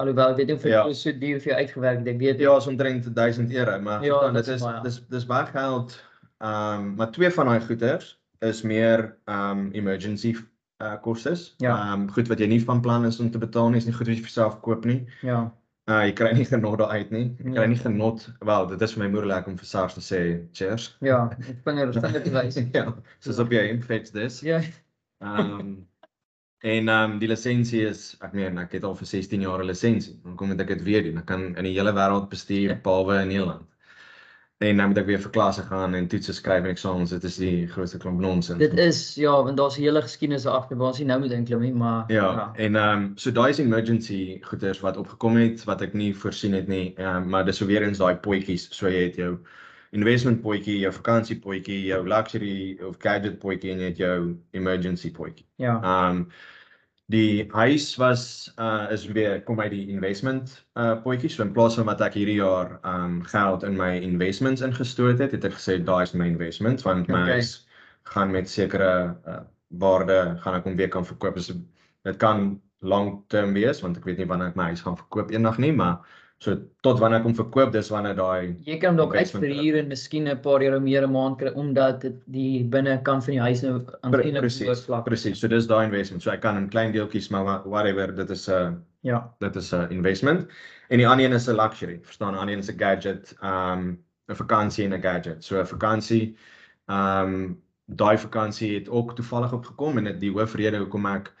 [0.00, 0.86] Alhoewel ek weet nie of dit Ja.
[0.86, 0.92] ja.
[0.94, 2.08] so duur vir jou uitgewerk het.
[2.08, 4.80] Ek weet ja, is omtrent 1000 euro, maar Ja, verstaan, dit is is baie.
[4.82, 5.98] dis dis baie geld.
[6.38, 10.34] Ehm um, maar twee van daai goeters is meer um, emergency
[10.80, 11.54] uh kostes.
[11.60, 11.92] Ja.
[11.92, 14.06] Um, goed wat jy nie van plan is om te betaal nie, is nie goed
[14.08, 15.06] wat jy vir jouself koop nie.
[15.22, 15.50] ja.
[15.90, 17.36] Uh jy kry nie genot daaruit nie.
[17.38, 17.66] Jy kry Ja.
[17.66, 18.28] nie genot.
[18.40, 20.20] Wel, dit is vir my moeilik om vir SARS te sê
[20.54, 20.96] cheers.
[21.02, 22.58] Ja, ek vinger vinger te wys.
[22.74, 22.84] ja,
[23.20, 24.40] soos op jou infets dis.
[24.46, 24.60] Ja.
[25.20, 25.86] Ehm um,
[26.62, 29.66] en ehm um, die lisensie is ek meen ek het al vir 16 jaar 'n
[29.66, 30.20] lisensie.
[30.24, 31.18] Dan kom dit ek dit weer doen.
[31.18, 32.74] Ek kan in die hele wêreld bestuur Ja.
[32.84, 33.66] behalwe in Nederland.
[34.60, 37.10] En dan moet ek weer vir klasse gaan en toetse skryf en eksamens.
[37.14, 38.58] Dit is die grootste klomp nonsens.
[38.60, 41.60] Dit is ja, want daar's 'n hele geskiedenis agter waar ons nie nou moet inklim
[41.60, 42.52] nie, maar Ja, ja.
[42.56, 46.52] en ehm um, so daai is emergency goeders wat opgekom het wat ek nie voorsien
[46.52, 46.92] het nie.
[46.96, 48.68] Ehm um, maar dis so weer eens daai potjies.
[48.70, 49.38] So jy het jou
[49.92, 55.10] investment potjie, jou vakansie potjie, jou luxury of gadget potjie en jy het jou emergency
[55.10, 55.46] potjie.
[55.56, 55.80] ja.
[55.82, 56.28] Ehm um,
[57.10, 61.30] die huis was uh is weer kom uit die investment uh potjie.
[61.30, 65.34] So in plaas van wat ek hierdie jaar um, geld in my investments ingestoot het,
[65.34, 67.40] het ek gesê daai is my investment want my Okay.
[67.40, 67.66] huis
[68.12, 68.90] gaan met sekere
[69.26, 69.40] uh,
[69.82, 71.38] waarde gaan ek hom weer kan verkoop.
[71.40, 71.54] So
[72.06, 75.30] dit kan long term wees want ek weet nie wanneer ek my huis gaan verkoop
[75.34, 76.00] eendag nie, maar
[76.40, 79.88] so tot wanneer ek hom verkoop, dis wanneer daai Jy kan hom dalk uitverhuur en
[79.88, 83.62] miskien 'n paar euro meer 'n maand kry omdat dit die binnekant van die huis
[83.62, 85.04] nou aansienlik presies, oorvlak.
[85.04, 85.38] presies.
[85.40, 86.22] So dis daai investment.
[86.22, 88.72] So ek kan in klein deeltjies maar whatever, dit is 'n uh,
[89.02, 89.28] Ja.
[89.40, 90.48] dit is 'n investment.
[90.90, 91.98] En die ander een is 'n luxury.
[92.02, 93.98] Verstaan, 'n ander een is 'n gadget, um
[94.28, 95.44] 'n vakansie en 'n gadget.
[95.44, 96.36] So 'n vakansie
[96.88, 101.32] um daai vakansie het ook toevallig opgekom en dit die hoofrede hoekom ek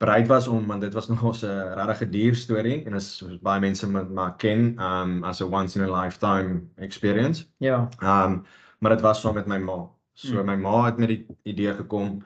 [0.00, 3.88] bereid was om want dit was nog 'n regtig duur storie en is baie mense
[3.90, 7.46] maar, maar ken um as a once in a lifetime experience.
[7.58, 7.88] Ja.
[8.02, 8.44] Um
[8.78, 9.88] maar dit was saam met my ma.
[10.14, 10.46] So Mm.
[10.46, 12.22] my ma het met die idee gekom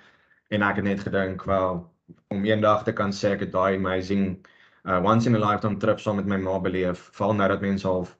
[0.48, 1.92] en ek het net gedink wel
[2.28, 4.46] om eendag te kan sê ek het daai amazing
[4.84, 7.86] uh, once in a lifetime trip saam met my ma beleef, val nou dat mense
[7.86, 8.18] half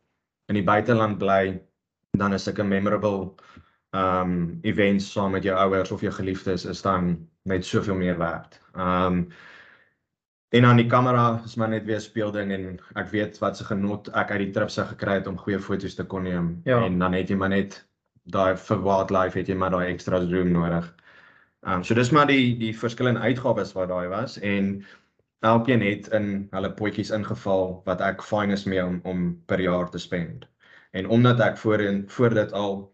[0.49, 1.61] in die buiteland bly,
[2.19, 3.35] dan is sulke memorable
[3.93, 8.61] um events saam met jou ouers of jou geliefdes is dan net soveel meer werd.
[8.77, 9.29] Um
[10.55, 13.65] en dan die kamera is maar net weer 'n speelding en ek weet wat se
[13.65, 16.85] genot ek uit die trip se gekry het om goeie foto's te kon neem Ja.
[16.85, 17.85] en dan het jy maar net
[18.25, 20.95] daai vir wildlife het jy maar daai extra room nodig.
[21.67, 24.85] Um so dis maar die die verskillende uitgawes wat daai was en
[25.41, 29.91] elkeen het in hulle potjies ingeval wat ek fyn is mee om om per jaar
[29.91, 30.47] te spend.
[30.93, 32.93] En omdat ek voorheen voor dit al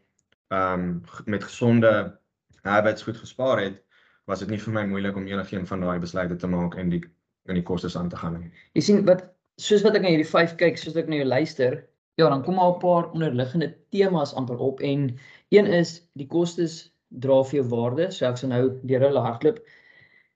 [0.49, 2.19] um met gesonde
[2.63, 3.83] habits goed gespaar het,
[4.31, 7.03] was dit nie vir my moeilik om enigiets van daai besluite te maak en die
[7.49, 8.51] in die kostes aan te gaan nie.
[8.79, 9.25] Jy sien wat
[9.61, 11.81] soos wat ek na hierdie 5 kyk, soos ek na jou luister,
[12.21, 15.17] ja, dan kom daar 'n paar onderliggende temas amper op en
[15.51, 19.59] een is die kostes dra vir jou waarde, so ek sal nou deur hulle hardloop.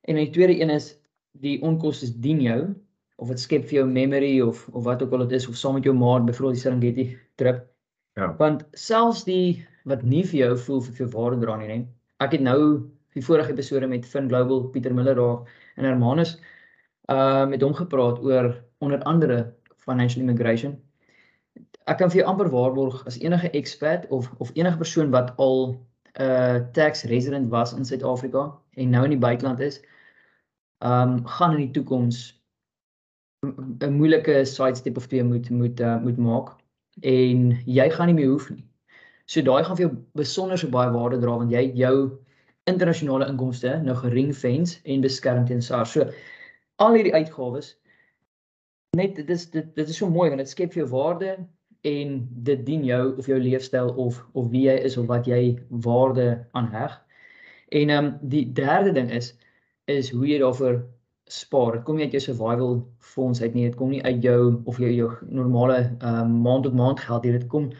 [0.09, 0.97] En die tweede een is
[1.41, 2.75] die onkostes dien jou
[3.17, 5.75] of dit skep vir jou memory of of wat ook al dit is of saam
[5.75, 7.67] met jou maat byvoorbeeld die Serengeti trip.
[8.15, 8.35] Ja.
[8.39, 11.87] Want selfs die wat nie vir jou voel vir jou waarde dra nie, nee.
[12.19, 16.37] Ek het nou die vorige episode met Fin Global, Pieter Miller daar en Hermanus
[17.13, 20.79] uh met hom gepraat oor onder andere financial immigration.
[21.85, 25.75] Ek kan vir jou amper waarborg as enige expat of of enige persoon wat al
[25.75, 29.81] 'n uh, tax resident was in Suid-Afrika en nou in die buiteland is,
[30.81, 32.41] um gaan in die toekoms
[33.45, 36.57] 'n moeilike sidestep of twee moet moet uh, moet maak
[37.03, 38.65] en jy gaan nie meer hoef nie.
[39.27, 42.24] So daai gaan vir jou besonder so baie waarde dra want jy jou
[42.71, 45.93] internasionale inkomste nou geringfence en beskerm teen SARS.
[45.93, 46.09] So
[46.83, 47.75] al hierdie uitgawes
[48.97, 51.37] net dit is dit dit is so mooi want dit skep vir jou waarde
[51.85, 52.17] en
[52.49, 56.29] dit dien jou of jou leefstyl of of wie jy is of wat jy waarde
[56.57, 56.97] aan heg.
[57.69, 59.35] En ehm um, die derde ding is
[59.93, 60.81] is hoe jy daarvoor
[61.29, 61.73] spaar.
[61.73, 63.69] Dit kom nie uit jou survival fonds uit nie.
[63.69, 67.25] Dit kom nie uit jou of jou jou normale ehm um, maand tot maand geld
[67.25, 67.37] nie.
[67.37, 67.73] Dit kom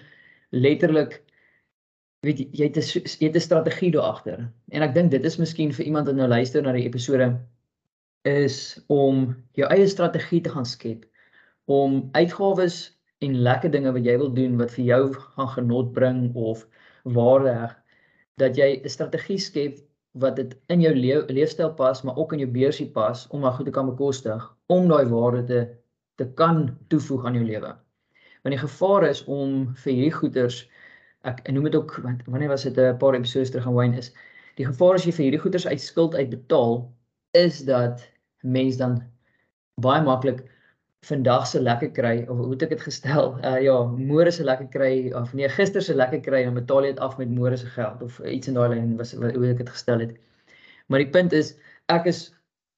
[0.51, 1.23] letterlik
[2.25, 4.51] weet jy jy het 'n jy het 'n strategie daar agter.
[4.71, 7.39] En ek dink dit is miskien vir iemand wat nou luister na die episode
[8.25, 11.05] is om jou eie strategie te gaan skep
[11.67, 16.35] om uitgawes en lekker dinge wat jy wil doen wat vir jou gaan genot bring
[16.35, 16.67] of
[17.05, 17.75] waarde
[18.41, 19.79] dat jy 'n strategie skep
[20.15, 23.53] wat dit in jou leef, leefstyl pas maar ook in jou beursie pas om maar
[23.53, 25.61] goed te kan bekostig om daai waarde te
[26.17, 27.75] te kan toevoeg aan jou lewe.
[28.43, 30.69] Want die gevaar is om vir hierdie goeders
[31.25, 34.13] ek, noem dit ook want wanneer was dit 'n paar episodes terug aan wyn is.
[34.59, 36.77] Die gevaar as jy vir hierdie goeders uit skuld uitbetaal
[37.35, 38.05] is dat
[38.43, 39.03] mens dan
[39.81, 40.45] baie maklik
[41.05, 43.35] vandag se lekker kry of hoe het ek dit gestel?
[43.45, 46.95] Uh ja, môre se lekker kry of nee, gister se lekker kry en betaal jy
[46.95, 49.75] dit af met môre se geld of iets in daai lyn was hoe ek dit
[49.77, 50.17] gestel het.
[50.89, 51.55] Maar die punt is
[51.93, 52.25] ek is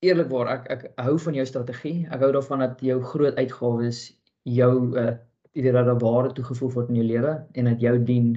[0.07, 2.07] eerlikwaar ek ek hou van jou strategie.
[2.11, 4.03] Ek hou daarvan dat jou groot uitgawes
[4.47, 5.15] jou uh
[5.57, 8.37] ieder dat daar waarde toegevoeg word in jou lewe en dat jou dien.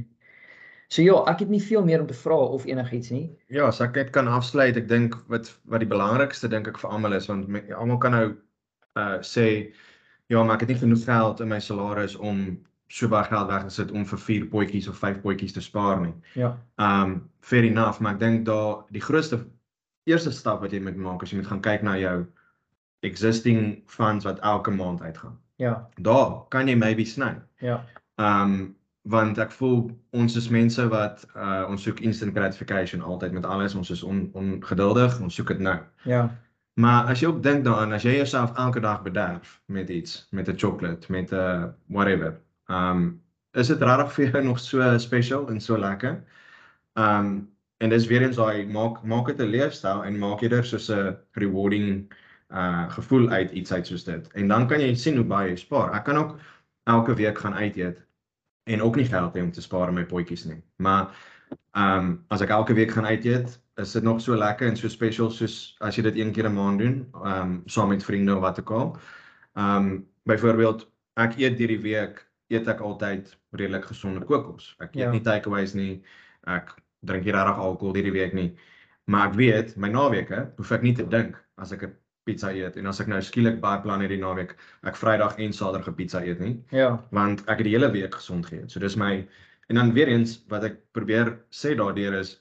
[0.90, 3.28] So ja, ek het nie veel meer om te vra of enigiets nie.
[3.54, 6.90] Ja, as ek net kan afsluit, ek dink wat wat die belangrikste dink ek vir
[6.96, 7.46] almal is want
[7.78, 8.26] almal kan nou
[8.98, 9.46] uh sê
[10.30, 12.42] ja, maar ek het nie genoeg geld in my salaris om
[12.90, 16.02] so baie geld weg te sit om vir vier potjies of vyf potjies te spaar
[16.02, 16.16] nie.
[16.34, 16.56] Ja.
[16.82, 19.44] Um fair enough, maar ek dink daar die grootste
[20.10, 22.18] eerste stap wat jy moet maak is jy moet gaan kyk na jou
[23.06, 25.38] existing funds wat elke maand uitgaan.
[25.60, 25.90] Ja.
[25.96, 27.34] Daar kan jy maybe sny.
[27.60, 27.84] Ja.
[28.16, 28.76] Um
[29.10, 33.76] want ek voel ons is mense wat uh ons soek instant gratification altyd met alles.
[33.76, 35.78] Ons is on, ongeduldig, ons soek dit nou.
[36.08, 36.30] Ja.
[36.80, 40.48] Maar as jy ook dink daaraan as jy jouself elke dag bederf met iets, met
[40.48, 42.40] 'n chocolate, met 'n uh, whatever.
[42.68, 46.24] Um is dit regtig vir jou nog so special en so lekker?
[46.94, 50.90] Um en dis weer eens daai maak maak dit 'n leefstyl en maak eerder soos
[50.90, 52.08] 'n rewarding
[52.50, 54.28] uh gevoel uit iets uit soos dit.
[54.34, 55.94] En dan kan jy sien hoe baie jy spaar.
[55.94, 56.38] Ek kan ook
[56.84, 58.06] elke week gaan uit eet
[58.64, 60.62] en ook nie geld hê om te spaar in my potjies nie.
[60.78, 61.10] Maar
[61.72, 64.78] ehm um, as ek elke week gaan uit eet, is dit nog so lekker en
[64.78, 68.04] so special soos as jy dit een keer 'n maand doen, ehm um, saam met
[68.04, 68.98] vriende of wat ook al.
[69.54, 74.76] Ehm um, byvoorbeeld ek eet hierdie week eet ek altyd redelik gesonde kookkos.
[74.80, 75.12] Ek eet ja.
[75.12, 76.04] nie takeaways nie.
[76.44, 78.58] Ek drink nie regtig alkohol hierdie week nie.
[79.06, 81.96] Maar ek weet my naweke hoef ek nie te dink as ek 'n
[82.30, 84.56] pizza eet en as ek nou skielik baie plan hierdie naweek
[84.90, 86.56] ek Vrydag en Saterdag 'n pizza eet nie.
[86.72, 86.92] Ja.
[87.16, 88.72] Want ek het die hele week gesond geëet.
[88.72, 89.28] So dis my
[89.70, 92.38] en dan weer eens wat ek probeer sê daardeur is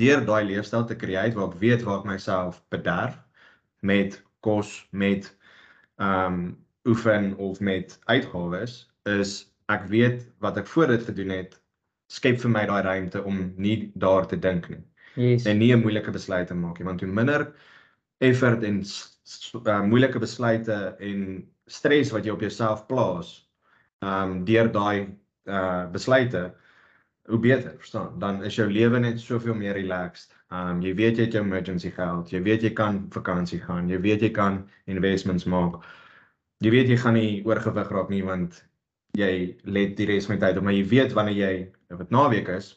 [0.00, 3.16] deur daai leefstyl te create waar ek weet waar ek myself bederf
[3.80, 5.30] met kos, met
[6.00, 11.58] ehm um, oefen of met uitgawes is ek weet wat ek voor dit gedoen het
[12.10, 14.80] skep vir my daai ruimte om nie daar te dink nie.
[15.14, 15.44] Yes.
[15.44, 17.52] En nie 'n moeilike besluit te maak nie, want hoe minder
[18.20, 21.20] effort en uh, moeilike besluite en
[21.70, 23.34] stres wat jy op jouself plaas,
[24.04, 25.16] um, deur daai
[25.48, 26.50] uh besluite,
[27.30, 28.18] hoe beter, verstaan?
[28.20, 30.34] Dan is jou lewe net soveel meer relaxed.
[30.52, 34.00] Um, jy weet jy het jou emergency geld, jy weet jy kan vakansie gaan, jy
[34.02, 35.80] weet jy kan investments maak.
[36.60, 38.60] Jy weet jy gaan nie oorgewig raak nie want
[39.16, 41.54] jy let die res van die tyd op, maar jy weet wanneer jy
[42.02, 42.74] dit naweek is,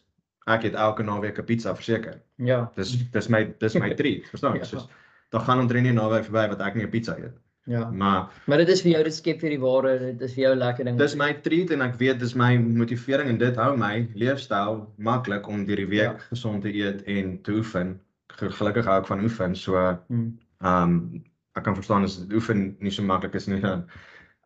[0.49, 2.21] ek het elke naweek 'n pizza verseker.
[2.37, 2.71] Ja.
[2.75, 4.57] Dis dis my dis my treat, verstaan?
[4.61, 4.69] Ja.
[4.69, 4.87] Soos
[5.33, 7.33] dan gaan omtrent nie naweek verby wat ek nie 'n pizza eet.
[7.65, 7.89] Ja.
[7.89, 10.55] Maar maar dit is vir jou dit skep vir die ware, dit is vir jou
[10.55, 10.97] lekker ding.
[10.99, 15.47] Dis my treat en ek weet dis my motivering en dit hou my leefstyl maklik
[15.47, 16.27] om deur die week ja.
[16.31, 17.99] gesond te eet en te oefen.
[18.33, 20.33] Gelukkig hou ek van oefen, so hmm.
[20.61, 23.85] ehm um, ek kan verstaan as oefen nie so maklik is nie dan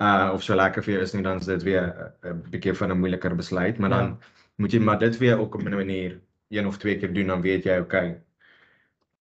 [0.04, 2.74] uh of so lekker vir jou is nie dan is dit weer 'n uh, bietjie
[2.74, 3.98] van 'n moeiliker besluit, maar ja.
[3.98, 4.18] dan
[4.58, 6.20] moet jy maar dit weer ook op 'n manier
[6.50, 8.22] een of twee keer doen dan weet jy okay.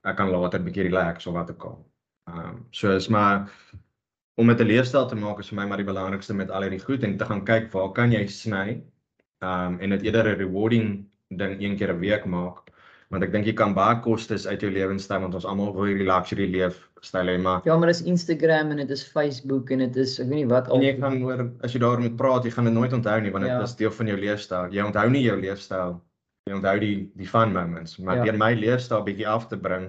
[0.07, 1.79] Ek kan later 'n bietjie relax of wat ook al.
[2.31, 3.51] Ehm um, so is maar
[4.35, 6.85] om met 'n leefstyl te maak is vir my maar die belangrikste met al hierdie
[6.85, 8.83] goed en te gaan kyk waar kan jy sny.
[9.43, 12.67] Ehm um, en dit eerder 'n rewarding ding een keer 'n week maak
[13.15, 16.07] want ek dink jy kan baie kostes uit jou lewenstyl want ons almal wil hierdie
[16.09, 20.19] luxury leefstyl hê maar Ja maar dis Instagram en dit is Facebook en dit is
[20.19, 22.67] ek weet nie wat al jy gaan oor as jy daaroor moet praat jy gaan
[22.71, 23.63] dit nooit onthou nie want dit ja.
[23.63, 26.01] is deel van jou leefstyl jy onthou nie jou leefstyl
[26.47, 28.29] jy onthou die die fun moments maar ja.
[28.29, 29.89] deur my leefstyl bietjie af te bring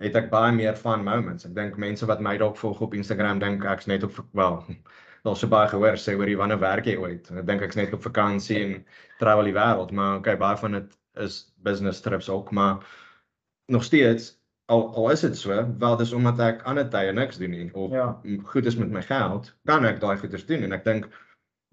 [0.00, 3.40] het ek baie meer fun moments ek dink mense wat my dalk volg op Instagram
[3.42, 4.60] dink ek's net op wel
[5.22, 7.26] Daar so baie gehoor sê oor jy wanneer werk jy ooit?
[7.36, 8.70] Ek dink ek's net op vakansie en
[9.20, 12.86] travel die wêreld, maar okay, baie van dit is business trips ook, maar
[13.68, 14.30] nog steeds
[14.72, 17.92] al al is dit so, wel dis omdat ek ander tye niks doen nie of
[17.92, 18.06] ja.
[18.52, 21.10] goed is met my geld, kan ek daai goeders doen en ek dink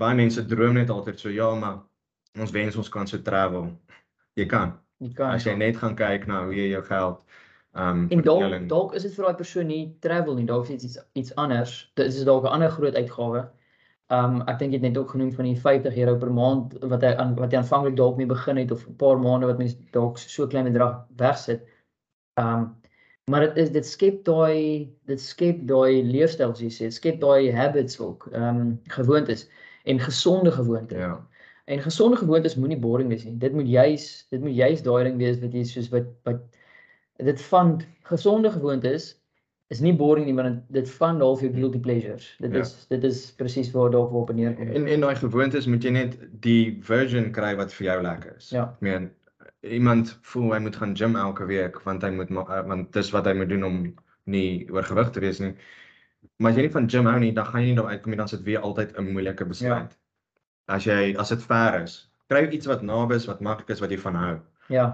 [0.02, 1.80] baie mense droom net altyd so ja, maar
[2.40, 3.72] ons wens ons kan so travel.
[4.36, 4.78] Jy kan.
[5.00, 5.34] Jy kan.
[5.34, 5.58] As jy ja.
[5.58, 7.24] net gaan kyk na hoe jy jou geld
[7.78, 10.88] Um en dalk dalk is dit vir daai persoon nie travel nie, dalk is dit
[10.88, 11.74] iets iets anders.
[12.00, 13.44] Dit is dalk 'n ander groot uitgawe.
[14.18, 17.06] Um ek dink jy het net ook genoem van die 50 euro per maand wat
[17.06, 19.78] hy aan wat jy aanvanklik dalk mee begin het of 'n paar maande wat mens
[19.92, 21.62] dalk so klein bedrag wegsit.
[22.42, 22.76] Um
[23.30, 27.52] maar dit is dit skep daai dit skep daai leefstyl soos jy sê, skep daai
[27.52, 29.50] habits ook, um gewoontes
[29.86, 30.98] en gesonde gewoontes.
[30.98, 31.28] Ja.
[31.68, 33.36] En gesonde gewoontes moenie boring wees nie.
[33.38, 36.44] Dit moet juis dit moet juis daai ding wees wat jy soos wat wat
[37.28, 37.74] dit van
[38.08, 39.08] gesonde gewoontes
[39.74, 42.30] is nie boring nie want dit- van half jou guilty pleasures.
[42.40, 42.60] Dit Ja.
[42.64, 44.68] is dit is presies waar daarop op en neer kom.
[44.72, 48.50] En en daai gewoontes moet jy net die version kry wat vir jou lekker is.
[48.50, 48.64] Ja.
[48.64, 49.10] Ek meen
[49.64, 53.26] iemand voel hy moet gaan gym elke week want hy moet uh, want dis wat
[53.26, 53.94] hy moet doen om
[54.26, 55.54] nie oorgewig te wees nie.
[56.40, 58.18] Maar as jy nie van gym hou nie, dan gaan jy nie daar uitkom nie,
[58.18, 59.98] dan is dit weer altyd 'n moeilike besluit.
[60.68, 61.98] As jy as dit ver is,
[62.32, 64.34] kry iets wat naby is, wat maklik is wat jy van hou.
[64.74, 64.88] Ja.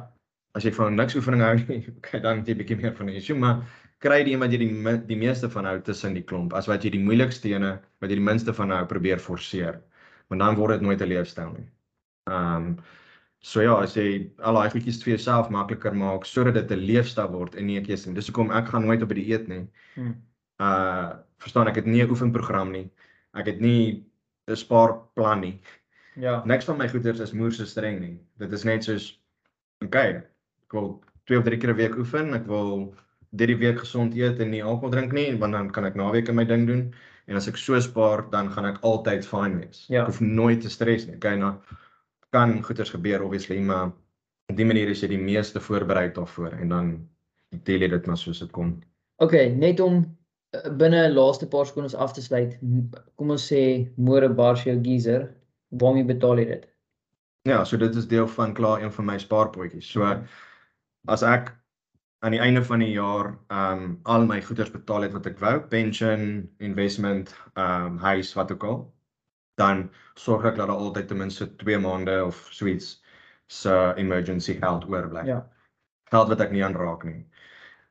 [0.54, 3.18] As jy van niks oefening hou nie, okay, dan het jy bietjie meer van 'n
[3.18, 3.64] issue, maar
[4.04, 6.84] kry die een wat jy die die meeste van hou tussen die klomp, as wat
[6.86, 9.82] jy die moeilikste ene wat jy die minste van hou probeer forceer.
[10.30, 11.70] Want dan word dit nooit 'n leefstyl nie.
[12.30, 12.78] Ehm um,
[13.44, 17.32] so ja, as jy al daai goedjies vir jouself makliker maak sodat dit 'n leefstyl
[17.32, 18.16] word en nie 'n keuse nie.
[18.16, 19.68] Dis hoekom ek gaan nooit op 'n dieet nie.
[19.96, 20.14] Hm.
[20.62, 21.12] Uh
[21.44, 22.90] verstaan ek het nie 'n oefenprogram nie.
[23.34, 24.06] Ek het nie
[24.48, 25.56] 'n spaarplan nie.
[26.16, 26.42] Ja.
[26.46, 28.20] Niks van my goeders is moer so streng nie.
[28.38, 29.14] Dit is net soos
[29.84, 30.22] okay,
[30.66, 32.94] ek wil 2 of 3 keer 'n week oefen, ek wil
[33.34, 36.46] hierdie week gesond eet en nie alkohol drink nie, want dan kan ek naweke my
[36.46, 36.94] ding doen.
[37.28, 39.86] En as ek so spaar, dan gaan ek altyd fine wees.
[39.88, 40.04] Ja.
[40.04, 41.16] Ek hoef nooit te stres nie.
[41.16, 41.56] Okay, nou
[42.36, 43.92] kan goeders gebeur obviously, maar
[44.52, 46.90] op die manier is jy die meeste voorberei daarvoor en dan
[47.64, 48.76] deel jy dit maar soos dit kom.
[49.24, 50.04] Okay, net om
[50.78, 52.58] binne laaste paar sekondes af te sluit.
[53.18, 53.64] Kom ons sê
[53.98, 55.32] môre bars jou geyser.
[55.82, 56.70] Waarmee betaal jy dit?
[57.50, 59.90] Ja, so dit is deel van klaar een van my spaarpotjies.
[59.90, 60.06] So
[61.12, 61.52] as ek
[62.24, 65.42] aan die einde van die jaar ehm um, al my goederes betaal het wat ek
[65.44, 68.78] wou, pension, investment, ehm um, huis, wat ook al,
[69.60, 73.02] dan sorg ek dat daar altyd ten minste 2 maande of so iets
[73.48, 75.26] se emergency geld oorbly.
[75.28, 75.42] Ja.
[76.14, 77.26] Geld wat ek nie aanraak nie.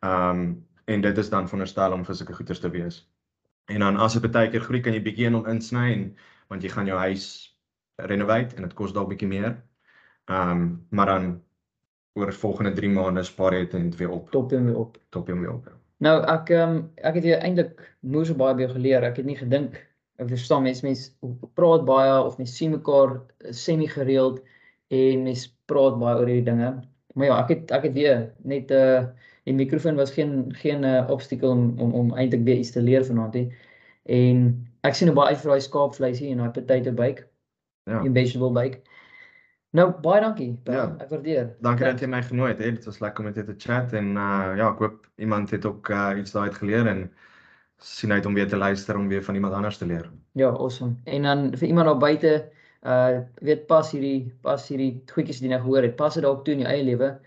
[0.00, 0.46] Ehm um,
[0.84, 3.08] en dit is dan veronderstel om vir sulke goederes te wees.
[3.70, 6.16] En dan as dit baie keer groei kan jy bietjie in hom insny en
[6.48, 7.26] want jy gaan jou huis
[7.96, 9.54] renovate en dit kos dalk bietjie meer.
[10.30, 11.42] Ehm um, maar dan
[12.14, 14.98] oor volgende 3 maande spaar jy dit weer op, Top en weer op.
[15.10, 15.70] top hom weer op.
[15.98, 19.04] Nou ek ehm ek het eintlik moer so baie by geleer.
[19.04, 19.80] Ek het nie gedink
[20.20, 21.10] ek verstaan mense mense
[21.58, 24.42] praat baie of mense sien mekaar semi gereeld
[24.92, 26.72] en mense praat baie oor hierdie dinge.
[27.14, 29.06] Maar ja, ek het ek het weer net 'n uh,
[29.44, 33.04] die mikrofoon was geen geen uh, obstakel om om om eintlik weer iets te leer
[33.04, 33.48] vanaand hè.
[34.06, 37.26] En ek sien nou baie uit vir daai skaapvleisie en daai potato bake,
[37.84, 38.00] Ja.
[38.04, 38.80] en vegetable bake.
[39.72, 40.52] Nou baie dankie.
[40.64, 40.74] Bel.
[40.74, 40.96] Ja.
[41.00, 41.54] Ek waardeer.
[41.60, 41.90] Dankie Ja.
[41.92, 42.58] dat jy my genooi het.
[42.58, 42.70] Hè.
[42.72, 45.64] Dit was lekker om met jou te chat en uh ja, ek hoop iemand het
[45.66, 47.10] ook uh iets daaruit geleer en
[47.78, 50.10] sien uit om weer te luister om weer van iemand anders te leer.
[50.32, 50.94] Ja, awesome.
[51.04, 52.48] En dan vir iemand daar buite,
[52.86, 56.44] uh weet pas hierdie pas hierdie goedjies wat jy nou gehoor het, pas dit dalk
[56.44, 57.18] toe in jou eie lewe.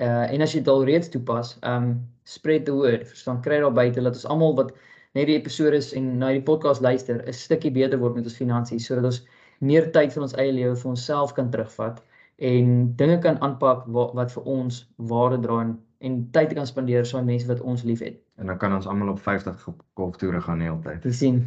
[0.00, 3.06] Uh en as jy dit al reeds toepas, um spread the word.
[3.08, 4.72] Verstaan, kry daar buite dat ons almal wat
[5.14, 8.36] net die episode is en na die podcast luister, 'n stukkie beter word met ons
[8.36, 9.26] finansies sodat ons
[9.60, 12.02] meer tyd vir ons eie lewe vir onsself kan terugvat
[12.38, 17.04] en dinge kan aanpak wat, wat vir ons waarde dra en, en tyd kan spandeer
[17.04, 18.20] saam met mense wat ons liefhet.
[18.38, 21.02] En dan kan ons almal op 50 go- golftoere gaan die hele tyd.
[21.02, 21.42] te sien.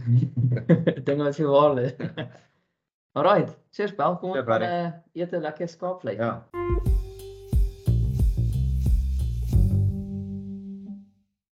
[1.08, 1.96] Dinge wat vir waarde.
[3.16, 4.66] Alright, cheers Bel, kom ons Ja, buddy.
[4.66, 6.18] uh, eet 'n lekker skaapvleis.
[6.18, 6.44] Ja.